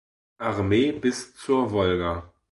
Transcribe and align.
Armee 0.39 0.93
bis 0.99 1.35
zur 1.35 1.71
Wolga. 1.71 2.33